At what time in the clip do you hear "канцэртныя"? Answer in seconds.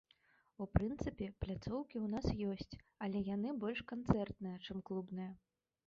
3.97-4.55